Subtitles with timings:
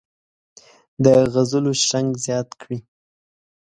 [1.03, 2.77] د غزلو شرنګ زیات کړي.